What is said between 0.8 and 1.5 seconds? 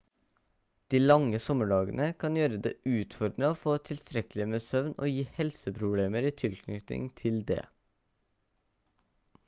de lange